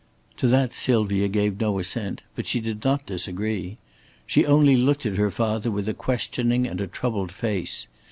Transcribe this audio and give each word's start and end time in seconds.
To 0.37 0.47
that 0.47 0.73
Sylvia 0.73 1.27
gave 1.27 1.59
no 1.61 1.77
assent. 1.77 2.23
But 2.35 2.47
she 2.47 2.59
did 2.59 2.83
not 2.83 3.05
disagree. 3.05 3.77
She 4.25 4.47
only 4.47 4.75
looked 4.75 5.05
at 5.05 5.17
her 5.17 5.29
father 5.29 5.69
with 5.69 5.87
a 5.87 5.93
questioning 5.93 6.65
and 6.65 6.81
a 6.81 6.87
troubled 6.87 7.31
face. 7.31 7.85